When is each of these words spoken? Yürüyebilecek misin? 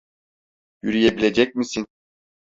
Yürüyebilecek 0.81 1.55
misin? 1.55 1.87